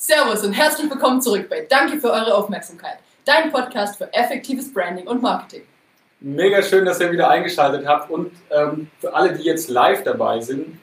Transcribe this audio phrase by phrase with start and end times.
[0.00, 5.08] Servus und herzlich willkommen zurück bei Danke für eure Aufmerksamkeit, dein Podcast für effektives Branding
[5.08, 5.62] und Marketing.
[6.20, 10.40] Mega schön, dass ihr wieder eingeschaltet habt und ähm, für alle, die jetzt live dabei
[10.40, 10.78] sind,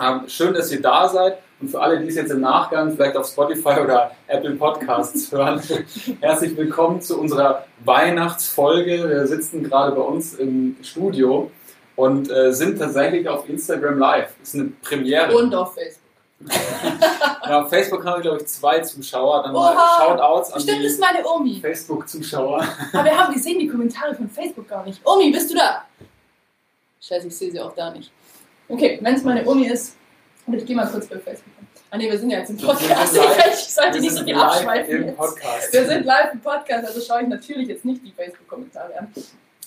[0.00, 3.18] ähm, schön, dass ihr da seid und für alle, die es jetzt im Nachgang vielleicht
[3.18, 5.60] auf Spotify oder Apple Podcasts hören,
[6.22, 9.10] herzlich willkommen zu unserer Weihnachtsfolge.
[9.10, 11.50] Wir sitzen gerade bei uns im Studio
[11.96, 14.34] und äh, sind tatsächlich auf Instagram Live.
[14.40, 15.36] Das ist eine Premiere.
[15.36, 16.03] Und auf Facebook.
[17.46, 19.44] ja, auf Facebook haben wir, glaube ich, zwei Zuschauer.
[19.44, 21.60] Dann Oha, mal Shoutouts an Bestimmt die ist meine Omi.
[21.60, 22.66] Facebook-Zuschauer.
[22.92, 25.00] Aber wir haben gesehen die Kommentare von Facebook gar nicht.
[25.04, 25.84] Omi, bist du da?
[27.00, 28.10] Scheiße, ich sehe sie auch da nicht.
[28.68, 29.96] Okay, wenn es meine Omi ist,
[30.46, 31.52] und ich gehe mal kurz bei Facebook.
[31.90, 33.16] Ah ne, wir sind ja jetzt im Podcast.
[33.16, 35.08] Ich sollte nicht so viel live abschweifen.
[35.08, 35.16] im.
[35.16, 35.72] Podcast.
[35.72, 39.12] Wir sind live im Podcast, also schaue ich natürlich jetzt nicht die Facebook-Kommentare an.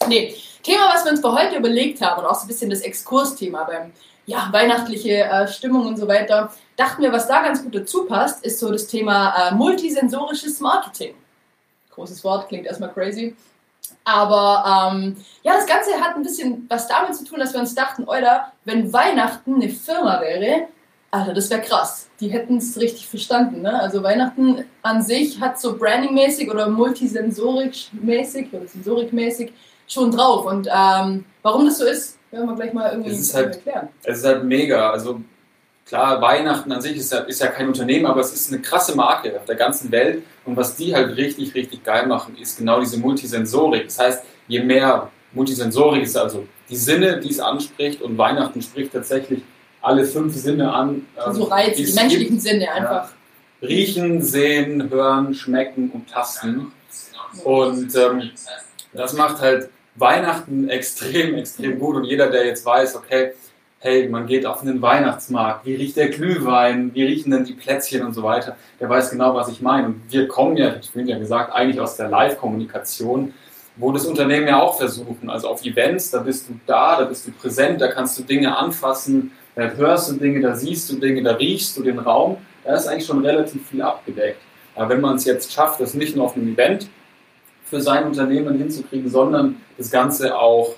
[0.08, 2.81] Nee, Thema, was wir uns für heute überlegt haben und auch so ein bisschen das
[2.81, 3.92] Exkursthema beim
[4.27, 8.45] ja, weihnachtliche äh, Stimmung und so weiter, dachten wir, was da ganz gut dazu passt,
[8.45, 11.16] ist so das Thema äh, multisensorisches Marketing.
[11.91, 13.36] Großes Wort, klingt erstmal crazy.
[14.03, 17.73] Aber ähm, ja, das Ganze hat ein bisschen was damit zu tun, dass wir uns
[17.73, 20.67] dachten, Alter, wenn Weihnachten eine Firma wäre,
[21.09, 22.09] Alter, das wäre krass.
[22.19, 23.62] Die hätten es richtig verstanden.
[23.62, 23.80] Ne?
[23.80, 29.53] Also Weihnachten an sich hat so brandingmäßig oder multisensorik-mäßig oder sensorikmäßig
[29.88, 30.46] schon drauf.
[30.46, 33.88] Und ähm, warum das so ist, werden wir gleich mal irgendwie Es ist halt- erklären.
[34.04, 34.92] Es ist halt mega.
[34.92, 35.22] Also
[35.86, 38.96] klar, Weihnachten an sich ist ja, ist ja kein Unternehmen, aber es ist eine krasse
[38.96, 40.24] Marke auf der ganzen Welt.
[40.46, 43.86] Und was die halt richtig, richtig geil machen, ist genau diese Multisensorik.
[43.86, 48.92] Das heißt, je mehr Multisensorik ist also die Sinne, die es anspricht und Weihnachten spricht
[48.94, 49.42] tatsächlich
[49.82, 51.06] alle fünf Sinne an.
[51.26, 53.10] ähm, So Reize, die die es menschlichen Sinne einfach.
[53.60, 53.70] gibt.
[53.72, 56.72] Riechen, sehen, hören, schmecken und tasten.
[57.44, 58.30] Und ähm,
[58.94, 61.95] das macht halt Weihnachten extrem, extrem gut.
[61.95, 63.34] Und jeder, der jetzt weiß, okay,
[63.80, 68.03] hey, man geht auf einen Weihnachtsmarkt, wie riecht der Glühwein, wie riechen denn die Plätzchen
[68.03, 69.88] und so weiter, der weiß genau, was ich meine.
[69.88, 73.34] Und wir kommen ja, ich bin ja gesagt, eigentlich aus der Live-Kommunikation,
[73.75, 75.30] wo das Unternehmen ja auch versuchen.
[75.30, 78.58] Also auf Events, da bist du da, da bist du präsent, da kannst du Dinge
[78.58, 82.38] anfassen, da hörst du Dinge, da siehst du Dinge, da riechst du den Raum.
[82.64, 84.40] Da ist eigentlich schon relativ viel abgedeckt.
[84.75, 86.88] Aber wenn man es jetzt schafft, das nicht nur auf einem Event
[87.64, 90.76] für sein Unternehmen hinzukriegen, sondern das Ganze auch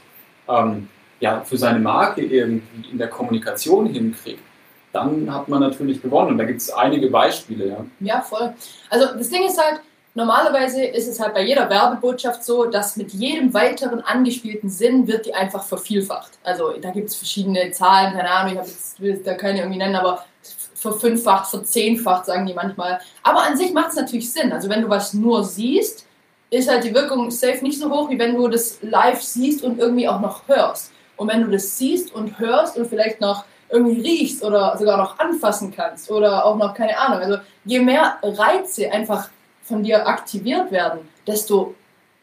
[0.48, 0.88] ähm,
[1.20, 4.42] ja, für seine Marke irgendwie in der Kommunikation hinkriegt,
[4.92, 6.32] dann hat man natürlich gewonnen.
[6.32, 7.68] Und da gibt es einige Beispiele.
[7.68, 7.86] Ja.
[8.00, 8.54] Ja, voll.
[8.90, 9.82] Also das Ding ist halt,
[10.16, 15.26] normalerweise ist es halt bei jeder Werbebotschaft so, dass mit jedem weiteren angespielten Sinn wird
[15.26, 16.32] die einfach vervielfacht.
[16.44, 19.60] Also da gibt es verschiedene Zahlen, keine Ahnung, ich hab jetzt, will jetzt da keine
[19.60, 20.26] irgendwie nennen, aber
[20.74, 23.00] verfünffacht, verzehnfacht sagen die manchmal.
[23.22, 24.52] Aber an sich macht es natürlich Sinn.
[24.54, 26.06] Also wenn du was nur siehst,
[26.50, 29.80] ist halt die Wirkung safe nicht so hoch, wie wenn du das live siehst und
[29.80, 30.92] irgendwie auch noch hörst.
[31.16, 35.20] Und wenn du das siehst und hörst und vielleicht noch irgendwie riechst oder sogar noch
[35.20, 39.30] anfassen kannst oder auch noch, keine Ahnung, also je mehr Reize einfach
[39.62, 41.76] von dir aktiviert werden, desto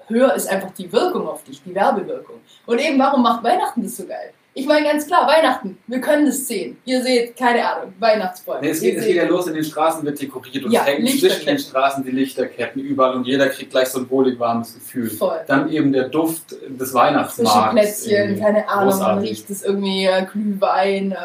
[0.08, 2.40] höher ist einfach die Wirkung auf dich, die Werbewirkung.
[2.66, 4.32] Und eben, warum macht Weihnachten das so geil?
[4.58, 6.78] Ich meine ganz klar, Weihnachten, wir können das sehen.
[6.86, 8.62] Ihr seht, keine Ahnung, Weihnachtsbäume.
[8.62, 10.86] Nee, es, geht, es geht ja los, in den Straßen wird dekoriert und Ja, es
[10.86, 14.72] hängen zwischen den Straßen die Lichterketten überall und jeder kriegt gleich so ein wohlig warmes
[14.72, 15.10] Gefühl.
[15.10, 15.40] Voll.
[15.46, 17.74] Dann eben der Duft des Zwischen Weihnachtsmarkts.
[17.74, 18.40] Plätzchen, irgendwie.
[18.40, 21.16] keine Ahnung, man riecht es irgendwie äh, Glühwein, äh,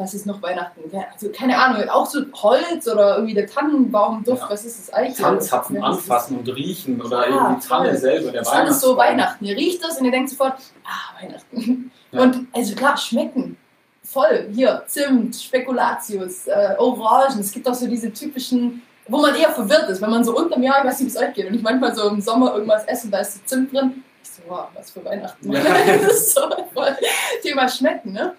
[0.00, 0.80] was ist noch Weihnachten?
[1.12, 4.50] Also keine Ahnung, auch so Holz oder irgendwie der Tannenbaumduft, Ja.
[4.50, 5.18] was ist das eigentlich?
[5.18, 7.96] Das ist- anfassen und riechen oder Ja, eben die Tanne voll.
[7.98, 8.96] selber, der Das ist alles so Weihnachtsbaum.
[9.18, 9.44] Weihnachten.
[9.44, 11.92] Ihr riecht das und ihr denkt sofort, ah, Weihnachten.
[12.12, 12.22] Ja.
[12.22, 13.56] Und also klar, schmecken.
[14.02, 14.48] Voll.
[14.52, 17.38] Hier, Zimt, Spekulatius, äh, Orangen.
[17.40, 20.62] Es gibt auch so diese typischen, wo man eher verwirrt ist, wenn man so unterm
[20.62, 22.84] Jahr, ich weiß nicht, wie es euch geht, und ich manchmal so im Sommer irgendwas
[22.86, 24.02] esse und da ist so Zimt drin.
[24.22, 25.52] Ich so, wow, was für Weihnachten.
[25.52, 25.60] Ja.
[26.02, 26.40] das ist so
[26.74, 26.96] voll.
[27.42, 28.34] Thema Schmecken, ne?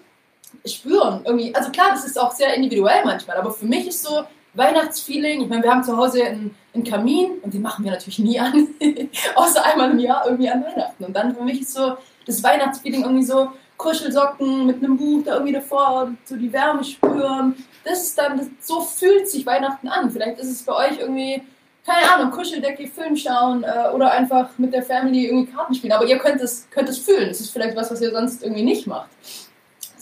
[0.64, 1.54] Spüren irgendwie.
[1.54, 4.24] Also klar, das ist auch sehr individuell manchmal, aber für mich ist so
[4.54, 5.42] Weihnachtsfeeling.
[5.42, 8.38] Ich meine, wir haben zu Hause einen, einen Kamin und den machen wir natürlich nie
[8.38, 8.68] an,
[9.34, 11.04] außer einmal im Jahr irgendwie an Weihnachten.
[11.04, 11.96] Und dann für mich ist so
[12.26, 17.56] das Weihnachtsfeeling irgendwie so Kuschelsocken mit einem Buch da irgendwie davor, so die Wärme spüren.
[17.84, 20.10] Das ist dann, das, so fühlt sich Weihnachten an.
[20.10, 21.42] Vielleicht ist es bei euch irgendwie,
[21.84, 25.92] keine Ahnung, Kuscheldecke, Film schauen äh, oder einfach mit der Family irgendwie Karten spielen.
[25.92, 27.28] Aber ihr könnt es, könnt es fühlen.
[27.28, 29.08] Das ist vielleicht was, was ihr sonst irgendwie nicht macht.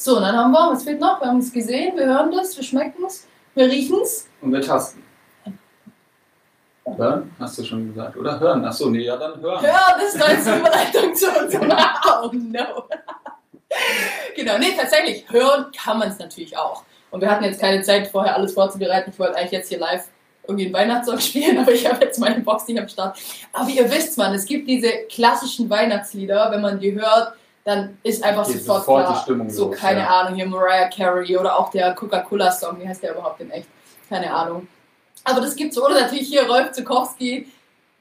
[0.01, 1.21] So, und dann haben wir, was fehlt noch?
[1.21, 4.27] Wir haben es gesehen, wir hören das, wir schmecken es, wir riechen es.
[4.41, 5.05] Und wir tasten.
[6.97, 7.31] Hören?
[7.39, 8.41] Hast du schon gesagt, oder?
[8.41, 8.65] Hören?
[8.65, 9.63] Achso, nee, ja, dann hören.
[9.63, 11.71] Das ist als Überleitung zu unserem
[12.23, 12.85] Oh no.
[14.35, 16.83] genau, nee, tatsächlich, hören kann man es natürlich auch.
[17.11, 19.11] Und wir hatten jetzt keine Zeit, vorher alles vorzubereiten.
[19.11, 20.09] Ich wollte eigentlich jetzt hier live
[20.45, 23.19] irgendwie einen Weihnachtssong spielen, aber ich habe jetzt meine Box nicht am Start.
[23.53, 28.23] Aber ihr wisst, man, es gibt diese klassischen Weihnachtslieder, wenn man die hört, dann ist
[28.25, 30.07] einfach Geht sofort, sofort die klar, Stimmung so, los, keine ja.
[30.09, 33.69] Ahnung, hier Mariah Carey oder auch der Coca-Cola-Song, wie heißt der überhaupt in echt?
[34.09, 34.67] Keine Ahnung.
[35.25, 35.79] Aber das gibt's.
[35.79, 37.47] Oder natürlich hier Rolf Zukowski,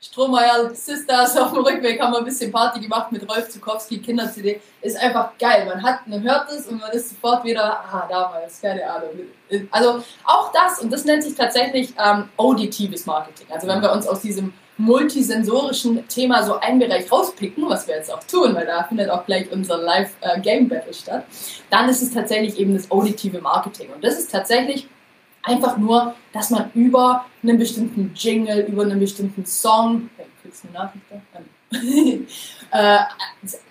[0.02, 4.62] Strohmeier Sisters auf dem Rückweg haben wir ein bisschen Party gemacht mit Rolf Zukowski, Kinder-CD.
[4.82, 5.66] Ist einfach geil.
[5.66, 9.10] Man hat, man hört es und man ist sofort wieder, ah, damals, keine Ahnung.
[9.72, 13.48] Also auch das, und das nennt sich tatsächlich ähm, auditives Marketing.
[13.52, 18.12] Also wenn wir uns aus diesem multisensorischen Thema so einen Bereich rauspicken, was wir jetzt
[18.12, 21.26] auch tun, weil da findet auch gleich unser Live-Game-Battle statt,
[21.70, 23.90] dann ist es tatsächlich eben das auditive Marketing.
[23.94, 24.88] Und das ist tatsächlich
[25.44, 30.10] einfach nur, dass man über einen bestimmten Jingle, über einen bestimmten Song,
[30.42, 31.40] kriegst eine Nachricht da?
[32.72, 33.00] äh,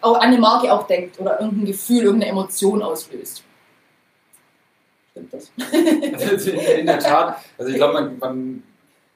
[0.03, 3.43] an eine Marke auch denkt oder irgendein Gefühl, irgendeine Emotion auslöst.
[5.11, 5.51] Stimmt das?
[5.73, 8.63] In der Tat, also ich glaube, man, man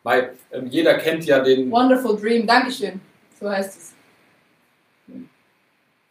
[0.02, 1.70] weil ähm, jeder kennt ja den.
[1.70, 3.00] Wonderful Dream, Dankeschön.
[3.40, 3.92] So heißt es.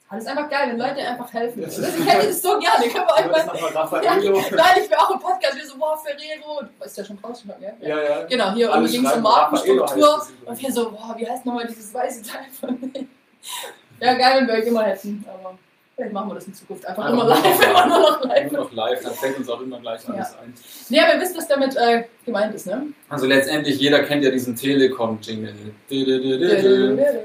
[0.09, 1.63] Das ist einfach geil, wenn Leute einfach helfen.
[1.63, 2.85] Ich hätte das so gerne.
[2.89, 4.03] Können wir euch mal.
[4.03, 5.55] Ja, nein, ich will auch im Podcast.
[5.55, 6.63] Wir so, boah, Ferrero.
[6.83, 7.69] Ist ja schon draußen, ja?
[7.79, 8.25] Ja, ja.
[8.25, 10.27] Genau, hier irgendwie ging es um Markenstruktur.
[10.45, 13.07] Und wir so, boah, wie heißt nochmal dieses weiße Teil von mir?
[14.01, 15.25] Ja, geil, wenn wir euch immer hätten.
[15.29, 15.57] Aber
[16.01, 17.69] Vielleicht machen wir das in Zukunft einfach immer live.
[17.69, 18.51] Immer noch live.
[18.51, 20.39] Nur noch live, dann fällt uns auch immer gleich alles ja.
[20.42, 20.51] ein.
[20.89, 22.88] Nee, aber ihr wisst, was damit äh, gemeint ist, ne?
[23.07, 25.53] Also letztendlich, jeder kennt ja diesen Telekom-Jingle.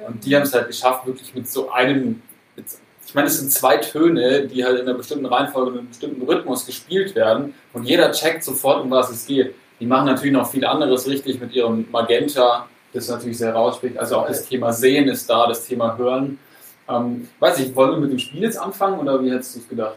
[0.06, 2.20] Und die haben es halt geschafft, wirklich mit so einem.
[2.54, 2.66] Mit,
[3.06, 6.22] ich meine, es sind zwei Töne, die halt in einer bestimmten Reihenfolge und einem bestimmten
[6.26, 7.54] Rhythmus gespielt werden.
[7.72, 9.54] Und jeder checkt sofort, um was es geht.
[9.80, 13.96] Die machen natürlich noch viel anderes richtig mit ihrem Magenta, das natürlich sehr rausspielt.
[13.96, 16.38] Also auch das Thema Sehen ist da, das Thema Hören.
[16.88, 19.68] Ähm, weiß ich, wollen wir mit dem Spiel jetzt anfangen oder wie hättest du es
[19.68, 19.96] gedacht?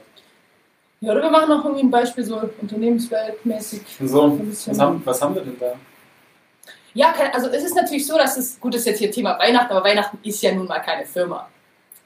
[1.02, 3.82] Ja, oder wir machen noch irgendwie ein Beispiel so unternehmensweltmäßig.
[4.04, 5.74] So, was haben, was haben wir denn da?
[6.94, 9.88] Ja, also es ist natürlich so, dass es, gut ist jetzt hier Thema Weihnachten, aber
[9.88, 11.48] Weihnachten ist ja nun mal keine Firma.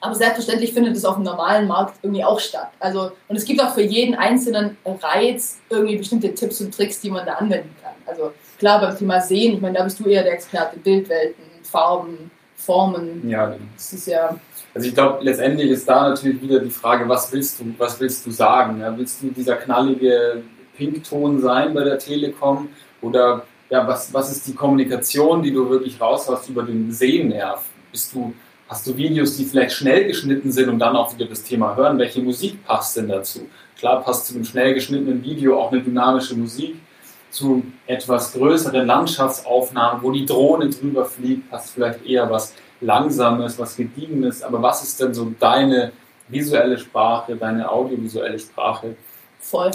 [0.02, 2.70] Aber selbstverständlich findet es auf dem normalen Markt irgendwie auch statt.
[2.80, 7.10] Also, und es gibt auch für jeden einzelnen Reiz irgendwie bestimmte Tipps und Tricks, die
[7.10, 7.94] man da anwenden kann.
[8.06, 12.30] Also klar, beim Thema Sehen, ich meine, da bist du eher der Experte, Bildwelten, Farben,
[12.58, 13.28] Formen.
[13.30, 14.38] Ja, das ist ja
[14.74, 18.26] also ich glaube, letztendlich ist da natürlich wieder die Frage, was willst du, was willst
[18.26, 18.80] du sagen?
[18.80, 20.42] Ja, willst du dieser knallige
[20.76, 22.70] Pinkton sein bei der Telekom
[23.02, 27.64] oder ja, was, was ist die Kommunikation, die du wirklich raushast über den Sehnerv?
[27.92, 28.34] Bist du,
[28.68, 31.98] hast du Videos, die vielleicht schnell geschnitten sind und dann auch wieder das Thema hören?
[32.00, 33.48] Welche Musik passt denn dazu?
[33.78, 36.76] Klar passt zu einem schnell geschnittenen Video auch eine dynamische Musik.
[37.30, 43.76] Zu etwas größeren Landschaftsaufnahmen, wo die Drohne drüber fliegt, passt vielleicht eher was Langsames, was
[43.76, 45.92] Gediegenes, aber was ist denn so deine
[46.28, 48.96] visuelle Sprache, deine audiovisuelle Sprache?
[49.44, 49.72] Voll.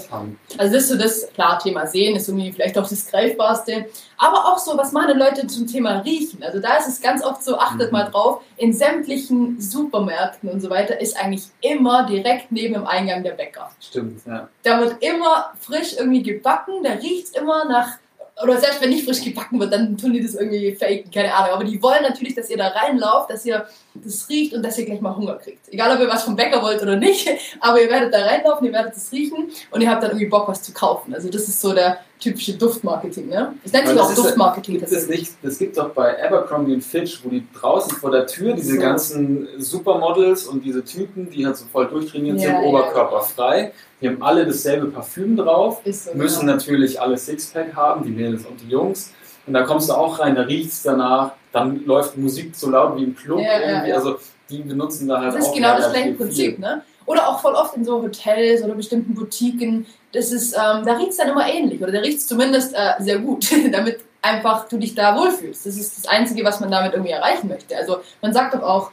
[0.56, 3.84] Also das ist so das, klar, Thema Sehen ist irgendwie vielleicht auch das Greifbarste,
[4.16, 6.42] aber auch so, was machen Leute zum Thema Riechen?
[6.42, 7.98] Also da ist es ganz oft so, achtet mhm.
[7.98, 13.22] mal drauf, in sämtlichen Supermärkten und so weiter ist eigentlich immer direkt neben dem Eingang
[13.22, 13.70] der Bäcker.
[13.78, 14.48] Stimmt, ja.
[14.62, 17.98] Da wird immer frisch irgendwie gebacken, da riecht es immer nach
[18.42, 21.54] oder selbst wenn nicht frisch gebacken wird, dann tun die das irgendwie faken, keine Ahnung.
[21.54, 24.86] Aber die wollen natürlich, dass ihr da reinlauft, dass ihr das riecht und dass ihr
[24.86, 25.68] gleich mal Hunger kriegt.
[25.72, 27.28] Egal, ob ihr was vom Bäcker wollt oder nicht,
[27.60, 30.48] aber ihr werdet da reinlaufen, ihr werdet es riechen und ihr habt dann irgendwie Bock,
[30.48, 31.14] was zu kaufen.
[31.14, 33.54] Also das ist so der typische Duftmarketing, ne?
[33.64, 34.80] Ich nenne es auch Duftmarketing.
[34.80, 38.10] Das, ist nicht, das gibt es auch bei Abercrombie und Fitch, wo die draußen vor
[38.10, 38.80] der Tür diese so.
[38.80, 43.62] ganzen Supermodels und diese Typen, die halt so voll durchtrainiert ja, sind, ja, oberkörperfrei.
[43.62, 43.70] Ja.
[44.00, 46.52] Die haben alle dasselbe Parfüm drauf, so, müssen genau.
[46.52, 49.12] natürlich alle Sixpack haben, die Mädels und die Jungs.
[49.46, 52.96] Und da kommst du auch rein, da riecht es danach, dann läuft Musik so laut
[52.98, 53.92] wie im Club irgendwie.
[53.92, 54.18] Also
[54.50, 56.82] die benutzen da halt Das ist genau das gleiche Prinzip, ne?
[57.08, 59.86] Oder auch voll oft in so Hotels oder bestimmten Boutiquen.
[60.12, 62.92] Das ist, ähm, da riecht es dann immer ähnlich oder da riecht es zumindest äh,
[62.98, 65.64] sehr gut, damit einfach du dich da wohlfühlst.
[65.64, 67.74] Das ist das Einzige, was man damit irgendwie erreichen möchte.
[67.74, 68.90] Also man sagt doch auch,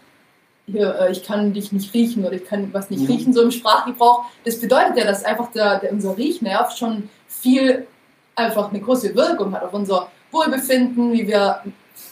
[0.66, 3.08] hier, äh, ich kann dich nicht riechen oder ich kann was nicht mhm.
[3.08, 4.24] riechen, so im Sprachgebrauch.
[4.46, 7.86] Das bedeutet ja, dass einfach der, der, unser Riechnerv schon viel
[8.34, 11.64] einfach eine große Wirkung hat auf unser Wohlbefinden, wie wir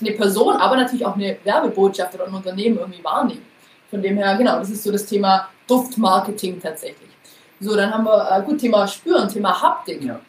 [0.02, 3.46] eine Person, aber natürlich auch eine Werbebotschaft oder ein Unternehmen irgendwie wahrnehmen.
[3.90, 7.10] Von dem her, genau, das ist so das Thema Duftmarketing tatsächlich.
[7.60, 10.04] So, dann haben wir, äh, gut, Thema Spüren, Thema Haptik.
[10.04, 10.20] Ja.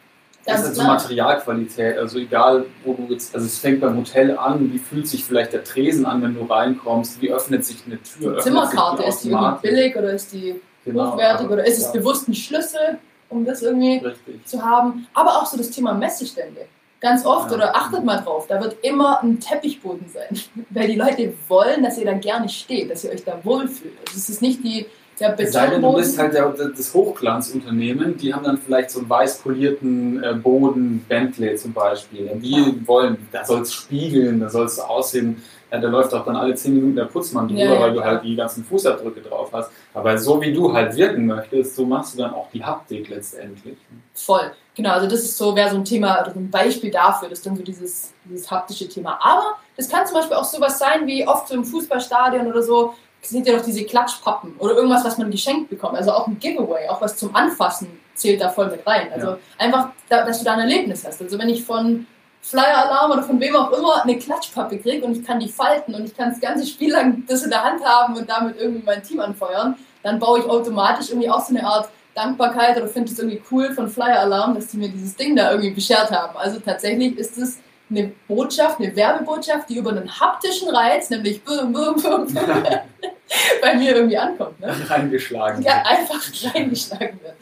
[0.45, 4.71] Das ist so Materialqualität, also egal, wo du jetzt, also es fängt beim Hotel an,
[4.71, 8.35] wie fühlt sich vielleicht der Tresen an, wenn du reinkommst, wie öffnet sich eine Tür?
[8.35, 11.85] Die Zimmerkarte, die ist die irgendwie billig oder ist die genau, hochwertig oder ist es
[11.85, 11.91] ja.
[11.93, 12.99] bewusst ein Schlüssel,
[13.29, 14.45] um das irgendwie Richtig.
[14.45, 15.07] zu haben?
[15.15, 16.67] Aber auch so das Thema Messestände.
[17.01, 17.57] Ganz oft, ja.
[17.57, 20.39] oder achtet mal drauf, da wird immer ein Teppichboden sein.
[20.69, 23.97] Weil die Leute wollen, dass ihr da gerne steht, dass ihr euch da wohlfühlt.
[24.07, 24.85] Also es ist nicht die
[25.19, 26.45] der Es sei denn, du bist Betonboden.
[26.45, 31.55] halt der, das Hochglanzunternehmen, die haben dann vielleicht so einen weiß polierten äh, Boden, Bentley
[31.55, 32.29] zum Beispiel.
[32.35, 35.41] Die wollen, da soll es spiegeln, da soll es aussehen,
[35.71, 38.03] ja, da läuft auch dann alle 10 Minuten der Putzmann drüber, Ja, ja, weil du
[38.03, 39.71] halt die ganzen Fußabdrücke drauf hast.
[39.93, 43.77] Aber so wie du halt wirken möchtest, so machst du dann auch die Haptik letztendlich.
[44.13, 44.51] Voll.
[44.75, 47.39] Genau, also das ist so, wäre so ein Thema oder so ein Beispiel dafür, das
[47.39, 49.17] ist dann so dieses, dieses haptische Thema.
[49.21, 52.93] Aber das kann zum Beispiel auch sowas sein, wie oft so im Fußballstadion oder so,
[53.29, 55.97] sind ja doch diese Klatschpappen oder irgendwas, was man geschenkt bekommt.
[55.97, 59.11] Also auch ein Giveaway, auch was zum Anfassen zählt da voll mit rein.
[59.13, 59.37] Also Ja.
[59.57, 61.21] einfach, da, dass du da ein Erlebnis hast.
[61.21, 62.07] Also wenn ich von
[62.41, 65.95] Flyer Alarm oder von wem auch immer eine Klatschpappe kriege und ich kann die falten
[65.95, 68.83] und ich kann das ganze Spiel lang das in der Hand haben und damit irgendwie
[68.85, 73.11] mein Team anfeuern, dann baue ich automatisch irgendwie auch so eine Art Dankbarkeit oder finde
[73.11, 76.37] es irgendwie cool von Flyer Alarm, dass die mir dieses Ding da irgendwie beschert haben.
[76.37, 77.57] Also tatsächlich ist es
[77.89, 82.27] eine Botschaft, eine Werbebotschaft, die über einen haptischen Reiz, nämlich bum, bum, bum,
[83.61, 84.59] bei mir irgendwie ankommt.
[84.59, 84.75] Ne?
[84.89, 85.61] Reingeschlagen.
[85.63, 86.21] Ja, einfach
[86.53, 87.35] reingeschlagen wird.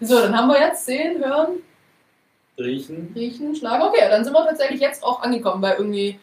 [0.00, 1.62] So, dann haben wir jetzt sehen, hören,
[2.58, 3.12] Riechen.
[3.14, 3.82] riechen, schlagen.
[3.82, 6.18] Okay, dann sind wir tatsächlich jetzt auch angekommen bei irgendwie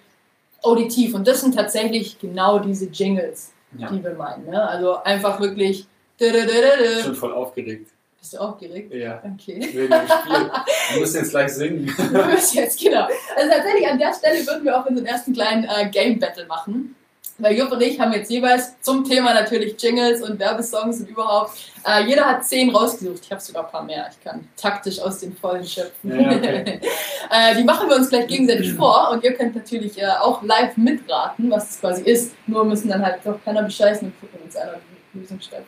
[0.63, 1.13] auditiv.
[1.13, 3.89] Und das sind tatsächlich genau diese Jingles, Ja.
[3.89, 4.46] die wir meinen.
[4.46, 4.67] Ne?
[4.67, 5.88] Also einfach wirklich.
[6.19, 7.91] Schon voll aufgeregt.
[8.27, 8.93] Bist du aufgeregt?
[8.93, 9.24] Ja.
[9.24, 9.69] Okay.
[9.72, 10.51] Wegen dem Spiel.
[10.91, 11.88] Wir müssen jetzt gleich singen.
[12.12, 13.07] Wir müssen jetzt, genau.
[13.38, 16.93] Also tatsächlich an der Stelle würden wir auch unseren ersten kleinen äh, Game Battle machen.
[17.38, 21.72] Weil Jupp und ich haben jetzt jeweils zum Thema natürlich Jingles und Werbesongs und überhaupt.
[21.86, 23.22] Äh, jeder hat zehn rausgesucht.
[23.24, 24.10] Ich habe sogar ein paar mehr.
[24.12, 26.19] Ich kann taktisch aus den Vollen schöpfen.
[26.19, 26.81] Ja, okay.
[27.31, 30.75] äh, die machen wir uns gleich gegenseitig vor und ihr könnt natürlich äh, auch live
[30.75, 32.34] mitraten, was das quasi ist.
[32.46, 34.81] Nur müssen dann halt doch keiner bescheißen und gucken uns einer
[35.13, 35.63] die Lösung stellt.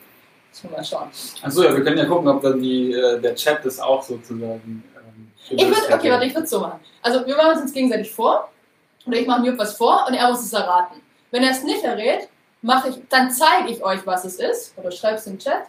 [0.63, 1.09] Mal schauen.
[1.41, 4.83] Achso, ja, wir können ja gucken, ob dann die, äh, der Chat das auch sozusagen.
[4.95, 6.79] Ähm, Ich würde, okay, warte, ich würde es so machen.
[7.01, 8.49] Also wir machen es uns gegenseitig vor.
[9.05, 11.01] Oder ich mache mir was vor und er muss es erraten.
[11.31, 12.27] Wenn er es nicht errät,
[12.61, 14.73] mache ich, dann zeige ich euch, was es ist.
[14.77, 15.63] Oder schreibe es im Chat.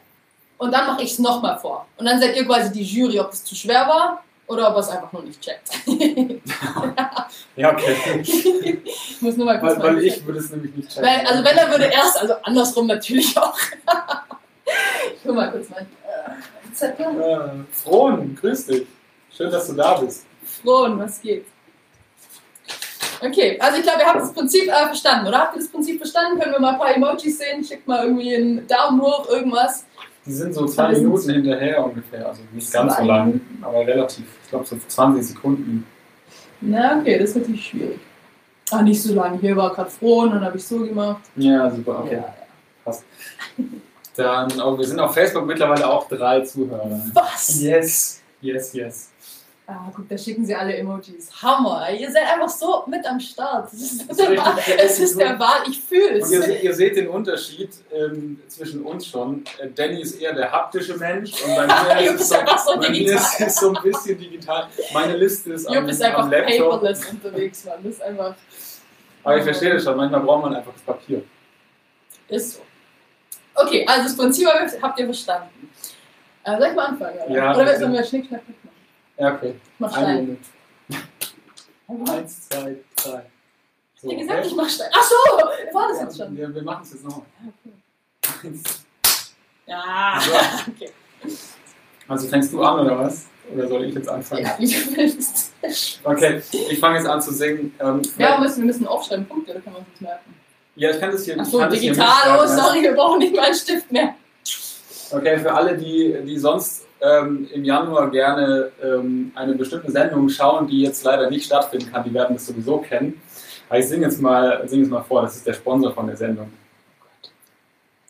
[0.58, 1.86] Und dann mache ich es nochmal vor.
[1.96, 4.80] Und dann seid ihr quasi die Jury, ob es zu schwer war oder ob er
[4.80, 5.70] es einfach nur nicht checkt.
[7.56, 8.20] Ja, okay.
[8.22, 11.04] ich muss nur mal kurz Weil, weil ich würde es nämlich nicht checken.
[11.04, 13.56] Weil, also wenn er würde erst, also andersrum natürlich auch.
[15.16, 17.06] ich hol mal kurz meinen äh, Zettel.
[17.20, 18.86] Äh, Frohn, grüß dich.
[19.36, 20.26] Schön, dass du da bist.
[20.44, 21.46] Frohen, was geht?
[23.22, 25.38] Okay, also ich glaube, ihr habt das Prinzip äh, verstanden, oder?
[25.40, 26.40] Habt ihr das Prinzip verstanden?
[26.40, 27.62] Können wir mal ein paar Emojis sehen?
[27.62, 29.84] Schickt mal irgendwie einen Daumen hoch, irgendwas.
[30.24, 32.28] Die sind so zwei Minuten hinterher ungefähr.
[32.28, 34.24] Also nicht ganz so lang, aber relativ.
[34.44, 35.86] Ich glaube so 20 Sekunden.
[36.60, 37.98] Na, okay, das ist natürlich schwierig.
[38.70, 39.38] Ach, nicht so lange.
[39.38, 41.22] Hier war gerade Frohen, dann habe ich so gemacht.
[41.36, 42.16] Ja, super, okay.
[42.16, 42.34] Ja.
[42.84, 43.04] Passt.
[44.22, 47.00] Dann, oh, wir sind auf Facebook mittlerweile auch drei Zuhörer.
[47.14, 47.60] Was?
[47.60, 49.06] Yes, yes, yes.
[49.66, 51.30] Ah, guck, da schicken sie alle Emojis.
[51.40, 51.88] Hammer.
[51.92, 53.66] Ihr seid einfach so mit am Start.
[53.72, 55.60] Das ist, ist richtig, es ist der Wahl.
[55.68, 56.44] Ich fühle Und ihr, es.
[56.46, 59.44] se- ihr seht den Unterschied ähm, zwischen uns schon.
[59.60, 62.34] Äh, Danny ist eher der haptische Mensch und bei mir Jupp ist, so,
[62.66, 64.66] so bei mir ist es so ein bisschen digital.
[64.92, 66.70] Meine Liste ist am, Jupp ist einfach am Laptop.
[66.72, 67.74] paperless unterwegs, Mann.
[67.84, 68.34] Das ist einfach.
[69.22, 69.96] Aber ich verstehe das schon.
[69.96, 71.22] Manchmal braucht man einfach das Papier.
[72.28, 72.60] Ist so.
[73.62, 74.48] Okay, also das Prinzip
[74.82, 75.70] habt ihr verstanden.
[76.44, 77.18] Äh, soll ich mal anfangen?
[77.26, 78.76] Oder, Ja, oder sollen wir Schnick, Schnack, Schnuck machen?
[79.18, 79.54] Ja, okay.
[79.56, 80.36] Ich mach Eine
[81.88, 82.08] Stein.
[82.08, 83.22] Eins, zwei, drei.
[84.02, 84.48] Ich hab gesagt, okay?
[84.48, 84.88] ich mach Stein.
[84.94, 86.36] Ach so, war das jetzt Ja, schon?
[86.36, 87.18] wir, wir machen es jetzt noch.
[87.18, 88.48] Okay.
[88.48, 88.86] Eins.
[89.66, 90.32] Ja, So.
[90.72, 90.90] okay.
[92.08, 93.26] Also fängst du an oder was?
[93.52, 94.42] Oder soll ich jetzt anfangen?
[94.44, 95.52] Ja, wie du willst.
[96.04, 96.40] Okay,
[96.70, 97.74] ich fange jetzt an zu singen.
[97.80, 100.34] Ähm, Ja, wir müssen, wir müssen aufschreiben, Punkte, oder kann man sich merken?
[100.76, 103.54] Ja, ich kann das hier Ach so, digital, oh, sorry, wir brauchen nicht mal einen
[103.54, 104.14] Stift mehr.
[105.10, 110.66] Okay, für alle, die, die sonst ähm, im Januar gerne ähm, eine bestimmte Sendung schauen,
[110.66, 113.20] die jetzt leider nicht stattfinden kann, die werden das sowieso kennen.
[113.68, 116.16] Aber ich singe jetzt mal, singe jetzt mal vor, das ist der Sponsor von der
[116.16, 116.52] Sendung.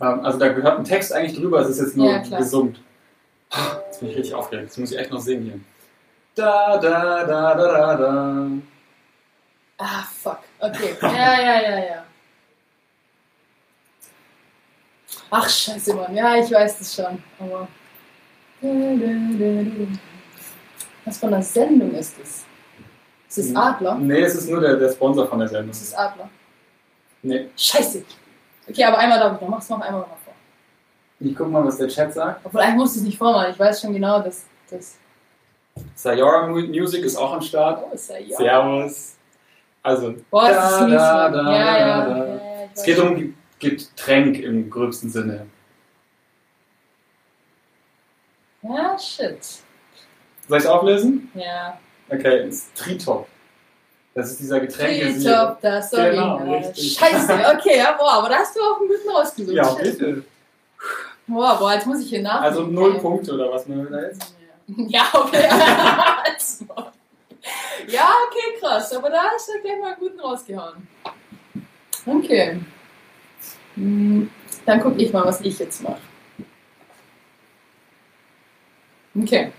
[0.00, 2.81] Ähm, also da gehört ein Text eigentlich drüber, es ist jetzt nur Ja, gesummt.
[3.87, 5.61] Jetzt bin ich richtig aufgeregt, jetzt muss ich echt noch singen hier.
[6.35, 8.47] Da, da, da, da, da, da.
[9.79, 10.38] Ah, fuck.
[10.59, 10.95] Okay.
[11.02, 12.05] Ja, ja, ja, ja.
[15.30, 16.14] Ach, scheiße, Mann.
[16.14, 17.22] Ja, ich weiß das schon.
[17.38, 17.68] Aber.
[21.04, 22.44] Was von einer Sendung ist das?
[23.28, 23.94] Ist das Adler?
[23.96, 25.70] Nee, es ist nur der, der Sponsor von der Sendung.
[25.70, 26.28] Ist das Adler?
[27.22, 28.02] Nee, Scheiße.
[28.68, 29.49] Okay, aber einmal darf ich noch.
[29.49, 30.34] Mach's noch einmal mal vor.
[31.20, 32.40] ich guck mal, was der Chat sagt.
[32.44, 33.50] Obwohl, eigentlich muss ich es nicht vormachen.
[33.52, 34.96] Ich weiß schon genau, dass das.
[35.94, 37.84] Sayora Mu- Music ist auch am Start.
[37.88, 38.37] Oh, ist ja.
[38.37, 39.16] Servus.
[39.82, 41.78] Also, Boah, das ist Da, mies, da, da, Ja, ja.
[41.78, 45.47] ja, ja, ich es geht um Ge- Getränk im gröbsten Sinne.
[48.62, 49.38] Ja, shit.
[50.49, 51.31] Soll ich es auflösen?
[51.35, 51.79] Ja.
[52.09, 53.29] Okay, es ist Tritop.
[54.14, 55.23] Das ist dieser Getränke.
[55.23, 56.59] Top, das Genau, Original.
[56.59, 56.95] richtig.
[56.99, 59.55] Scheiße, okay, ja, boah, aber da hast du auch einen guten rausgesucht.
[59.57, 59.99] Ja, Shit.
[59.99, 60.25] bitte.
[61.29, 62.40] Boah, boah, jetzt muss ich hier nach.
[62.43, 64.35] Also null Punkte oder was machen wir da jetzt?
[64.88, 65.49] Ja, okay.
[67.88, 68.93] Ja, okay, krass.
[68.93, 70.87] Aber da hast du gleich mal einen guten rausgehauen.
[72.07, 72.61] Okay.
[73.75, 74.31] Hm,
[74.67, 76.00] Dann gucke ich mal, was ich jetzt mache.
[79.17, 79.53] Okay.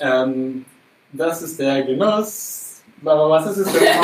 [0.00, 0.64] Ähm,
[1.12, 2.82] das ist der Genuss.
[3.04, 3.88] Aber was ist es denn?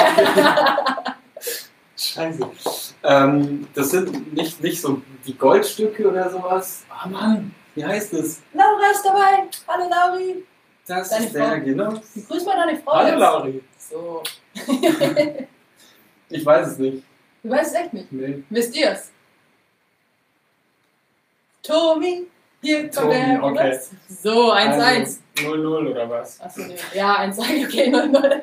[1.97, 2.51] Scheiße.
[3.03, 6.85] Ähm, das sind nicht, nicht so die Goldstücke oder sowas.
[6.89, 8.41] Ah Mann, wie heißt es?
[8.53, 9.49] Laura ist dabei.
[9.67, 10.45] Hallo Lauri.
[10.87, 11.61] Das Deine ist der Frau.
[11.61, 12.01] Genuss.
[12.29, 12.93] Grüß mal deine Frau.
[12.95, 13.19] Hallo.
[13.19, 13.63] Lauri.
[13.79, 14.23] So.
[16.31, 17.05] Ich weiß es nicht.
[17.43, 18.11] Du weißt es echt nicht.
[18.11, 18.43] Nee.
[18.51, 19.13] Wisst ihr es?
[21.63, 22.27] Tommy,
[22.61, 23.79] hier kommt der okay.
[24.09, 24.81] So, 1-1.
[24.81, 26.41] Also, 0-0 oder was?
[26.41, 26.75] Achso, nee.
[26.95, 28.43] Ja, 1-1, okay, 0-0.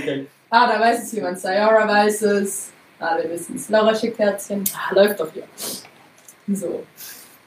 [0.00, 0.26] Okay.
[0.50, 1.38] Ah, da weiß es jemand.
[1.38, 2.72] Sayara weiß es.
[2.98, 3.68] Alle wissen es.
[3.68, 4.64] Laura schickt Herzchen.
[4.74, 5.44] Ah, läuft doch hier.
[6.48, 6.84] So.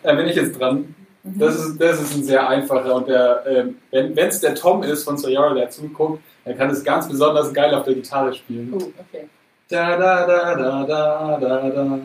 [0.04, 0.96] Da bin ich jetzt dran.
[1.34, 1.40] Mhm.
[1.40, 5.04] Das ist, das ist ein sehr einfacher und der, ähm, wenn es der Tom ist
[5.04, 8.74] von Sayara, der zuguckt, der kann es ganz besonders geil auf der Gitarre spielen.
[8.74, 9.28] Oh, okay.
[9.70, 12.00] Da da da da da da da.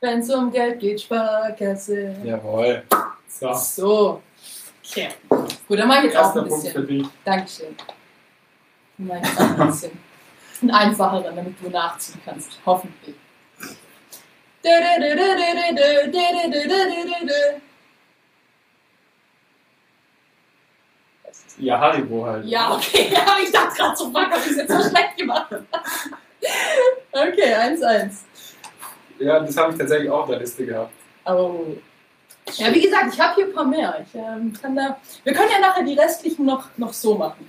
[0.00, 2.14] Wenn es um Geld geht, Sparkasse.
[2.22, 2.82] Jawohl.
[3.26, 3.52] So.
[3.54, 4.22] So.
[4.86, 5.08] Okay.
[5.66, 6.98] Gut, dann mache ich jetzt auch Erster ein Punkt für bisschen.
[6.98, 7.08] dich.
[7.24, 7.74] Dankeschön.
[8.98, 9.90] Dann mache ich jetzt auch ein bisschen.
[10.62, 12.58] Ein einfacheren, damit du nachziehen kannst.
[12.64, 13.16] Hoffentlich.
[21.58, 22.44] Ja, Haribo halt.
[22.46, 25.54] Ja, okay, ja, ich dachte gerade so, fuck, hab ich jetzt so schlecht gemacht.
[27.12, 28.10] Okay, 1-1.
[29.18, 30.90] Ja, das habe ich tatsächlich auch auf der Liste gehabt.
[31.24, 31.76] Oh.
[32.56, 34.04] Ja, wie gesagt, ich habe hier ein paar mehr.
[34.04, 37.48] Ich, ähm, kann da, wir können ja nachher die restlichen noch, noch so machen.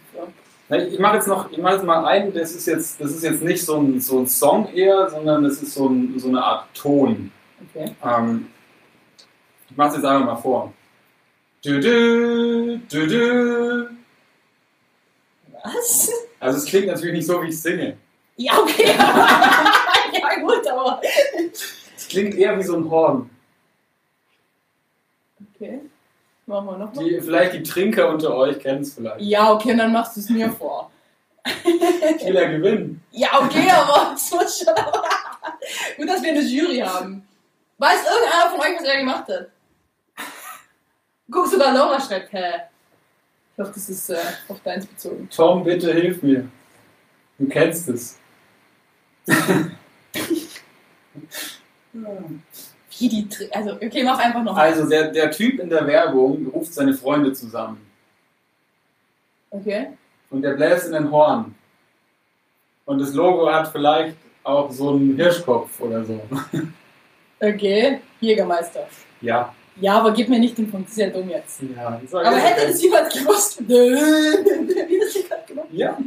[0.70, 3.24] Na, Ich mache jetzt noch, ich mache jetzt mal einen, das ist jetzt, das ist
[3.24, 6.42] jetzt nicht so ein, so ein Song eher, sondern das ist so, ein, so eine
[6.44, 7.32] Art Ton.
[7.74, 7.94] Okay.
[8.04, 8.48] Ähm,
[9.70, 10.72] ich mache es jetzt einfach mal vor.
[11.65, 13.89] Du, du, du, du.
[15.63, 16.12] Was?
[16.39, 17.98] Also es klingt natürlich nicht so, wie ich singe.
[18.36, 18.86] Ja, okay.
[18.95, 21.01] ja, gut, aber.
[21.98, 23.31] Es klingt eher wie so ein Horn.
[25.55, 25.79] Okay.
[26.45, 27.03] Machen wir nochmal.
[27.03, 29.22] Die, vielleicht die Trinker unter euch kennen es vielleicht.
[29.22, 30.91] Ja, okay, dann machst du es mir vor.
[32.19, 33.03] Killer gewinnen.
[33.09, 34.75] Ja, okay, aber es muss schon.
[35.98, 37.27] Gut, dass wir eine Jury haben.
[37.79, 39.54] Weiß irgendeiner von euch, was er gemacht hat?
[41.31, 42.53] Guck, sogar Laura schreibt, hä?
[43.53, 45.29] Ich hoffe, das ist äh, auf deins bezogen.
[45.29, 46.48] Tom, bitte hilf mir.
[47.40, 48.20] Du kennst es.
[52.98, 53.24] Wie die.
[53.27, 54.55] Tr- Also, okay, mach einfach noch.
[54.55, 57.85] Also der, der Typ in der Werbung ruft seine Freunde zusammen.
[59.50, 59.88] Okay.
[60.29, 61.55] Und der bläst in den Horn.
[62.85, 66.22] Und das Logo hat vielleicht auch so einen Hirschkopf oder so.
[67.38, 68.00] Okay.
[68.22, 68.88] Jägermeister.
[69.20, 69.53] Ja.
[69.77, 71.61] Ja, aber gib mir nicht den Punkt, das ist ja dumm jetzt.
[71.75, 73.59] Ja, Aber hätte das jemand gewusst?
[73.68, 75.68] Wie das hier gerade gemacht?
[75.72, 75.98] Ja.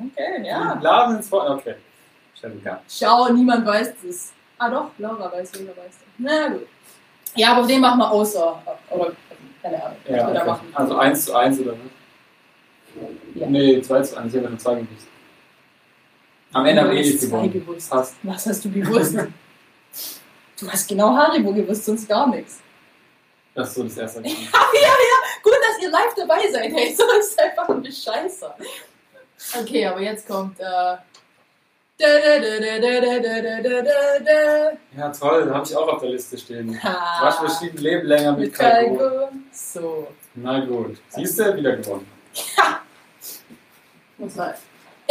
[0.00, 0.74] Okay, ja.
[0.74, 1.52] Blasen ins Horn.
[1.58, 1.74] Okay.
[2.40, 2.80] Scheißegal.
[2.88, 4.32] Schau, niemand weiß das.
[4.58, 6.08] Ah doch, Laura weiß, Laura weiß das.
[6.18, 6.66] Na gut.
[7.36, 8.62] Ja, aber den machen wir außer.
[8.90, 9.12] Oder,
[9.62, 10.46] keine Ahnung, Ja, okay.
[10.46, 10.68] machen.
[10.74, 11.78] Also 1 zu 1 oder was?
[13.34, 13.46] Ja.
[13.46, 14.32] Nee, 2 zu 1.
[14.34, 15.06] Ich habe schon 2 gewusst.
[16.52, 17.52] Am Ende habe ich eh gewonnen.
[17.52, 17.90] gewusst.
[17.90, 18.16] Passt.
[18.24, 19.16] Was hast du gewusst?
[20.60, 22.60] du hast genau Haribo gewusst, sonst gar nichts.
[23.54, 24.28] Das ist so das erste Mal.
[24.28, 25.42] ja, ja, ja.
[25.42, 26.72] Gut, dass ihr live dabei seid.
[26.72, 28.54] Hey, sonst einfach ein Scheiße.
[29.60, 30.58] Okay, aber jetzt kommt.
[30.60, 30.96] Äh
[32.00, 32.06] ja,
[35.10, 36.78] toll, da habe ich auch auf der Liste stehen.
[36.80, 38.96] Ah, Waschmaschinen leben länger mit, mit Kalko.
[38.96, 39.28] Kalko.
[39.50, 40.06] So.
[40.34, 40.96] Na gut.
[41.08, 42.06] Siehst du, wieder gewonnen.
[42.56, 42.80] Ja.
[44.16, 44.58] Muss halt.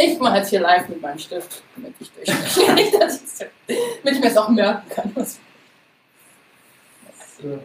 [0.00, 3.50] Ich mache jetzt hier live mit meinem Stift, damit ich durchspreche.
[4.02, 5.10] Damit ich mir es auch merken kann.
[5.16, 5.38] Was
[7.40, 7.60] So.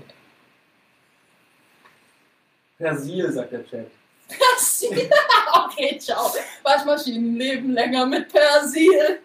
[2.80, 3.88] Persil, sagt der Chat.
[4.28, 5.10] Persil.
[5.65, 6.32] Okay, ciao.
[6.63, 9.19] Waschmaschinen leben länger mit Persil.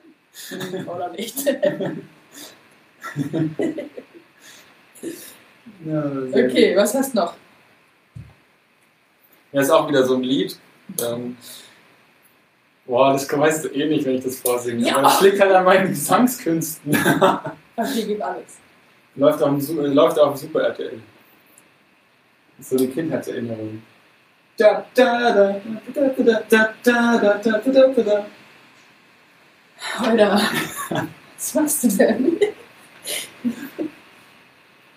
[0.86, 1.44] Oder nicht?
[5.84, 7.34] Ja, Okay, was hast du noch?
[9.52, 10.58] Ja, ist auch wieder so ein Lied.
[11.02, 11.36] Ähm,
[12.88, 14.84] boah, das weißt du eh nicht, wenn ich das vorsinge.
[14.84, 14.94] Ja.
[14.94, 16.96] Aber das liegt halt an meinen Gesangskünsten.
[17.76, 18.58] Okay, gibt alles.
[19.14, 21.00] läuft, auf dem, Su- äh, läuft auf dem Super RTL.
[22.56, 23.82] Das ist so eine Kindheitserinnerung.
[24.56, 25.60] Da, da, da,
[25.94, 28.26] da, da, da, da, da, da, da, da, da.
[30.00, 30.40] Alter,
[31.36, 32.36] was machst du denn?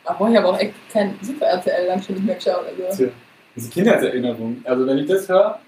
[0.06, 2.66] Aber ich habe auch echt kein Super RTL lang schon nicht mehr geschaut.
[2.66, 3.04] Also.
[3.04, 3.12] Tja,
[3.56, 4.62] ist Kindheitserinnerung.
[4.64, 5.60] Also wenn ich das höre,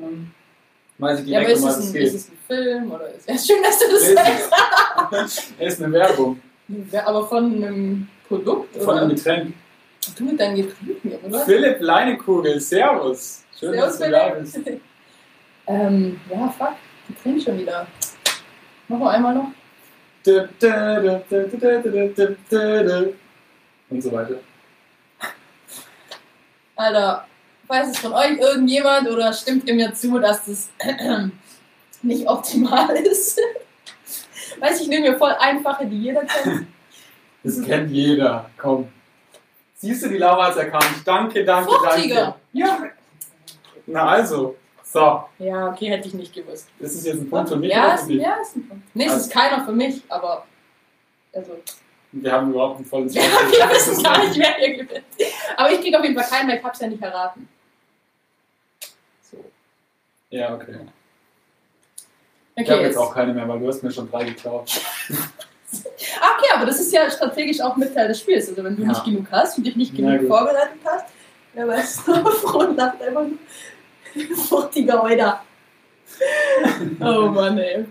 [0.00, 0.30] ähm,
[1.00, 3.62] Meinte die ja, aber ist, es ein, ist es ein Film oder ist ja, schön,
[3.62, 5.52] dass du das sagst.
[5.58, 6.40] es ist eine Werbung.
[6.92, 8.76] Ja, Aber von einem Produkt?
[8.76, 9.02] Von oder?
[9.02, 9.54] einem Getränk.
[10.16, 11.40] Du mit deinen Getränken, oder?
[11.40, 13.44] Philipp Leinekugel, Servus.
[13.58, 14.20] Schön, Servus, dass du Philipp.
[14.20, 14.80] da bist.
[15.66, 16.74] ähm, ja, fuck,
[17.08, 17.86] wir drehen schon wieder.
[18.88, 19.52] Machen wir einmal noch.
[23.90, 24.34] Und so weiter.
[26.76, 27.26] Alter,
[27.70, 30.68] weiß es von euch irgendjemand oder stimmt ihr mir zu, dass das
[32.02, 33.38] nicht optimal ist?
[34.58, 36.66] Weiß ich, nehme mir voll einfache, die jeder kennt.
[37.42, 38.50] Das kennt jeder.
[38.58, 38.88] Komm.
[39.76, 40.84] Siehst du, die Laura hat es erkannt.
[41.06, 42.14] Danke, danke, Fruchtiger.
[42.16, 42.38] danke.
[42.52, 42.78] Ja.
[43.86, 44.56] Na also.
[44.84, 45.24] So.
[45.38, 46.68] Ja, okay, hätte ich nicht gewusst.
[46.78, 48.20] Ist es jetzt ein Punkt für mich ja, oder ist, für dich?
[48.20, 48.84] ja, ist ein Punkt.
[48.92, 50.44] Nee, es Also- ist keiner für mich, aber.
[51.32, 51.52] Also,
[52.12, 55.04] Wir haben überhaupt ein volles ja, wir wissen gar nicht, wer hier gewinnt.
[55.56, 57.48] Aber ich kriege auf jeden Fall keinen, weil ich hab's ja nicht erraten.
[59.30, 59.44] So.
[60.30, 60.76] Ja, okay.
[62.56, 62.96] Ich Okay, habe jetzt.
[62.96, 64.70] auch keine mehr, weil du hast mir schon drei geklaut.
[66.20, 68.48] Ah, okay, aber das ist ja strategisch auch mit Teil des Spiels.
[68.48, 68.88] Also, wenn du Ja.
[68.88, 71.04] nicht genug hast und dich nicht genug vorbereitet hast,
[71.54, 72.08] wer weiß,
[72.54, 74.36] und lacht einfach nur.
[74.48, 75.44] Fruchtiger Oida.
[77.00, 77.84] Oh Mann, ey.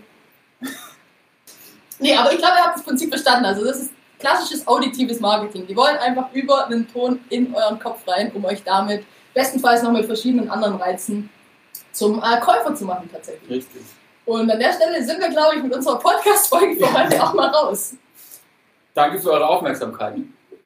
[2.00, 3.46] Nee, aber ich glaube, ihr habt das Prinzip verstanden.
[3.46, 5.66] Also, das ist klassisches auditives Marketing.
[5.66, 9.92] Die wollen einfach über einen Ton in euren Kopf rein, um euch damit bestenfalls noch
[9.92, 11.30] mit verschiedenen anderen Reizen
[11.92, 13.50] zum äh, Käufer zu machen, tatsächlich.
[13.50, 13.82] Richtig.
[14.26, 17.48] Und an der Stelle sind wir, glaube ich, mit unserer Podcast-Folge für heute auch mal
[17.48, 17.94] raus.
[18.94, 20.16] Danke für eure Aufmerksamkeit.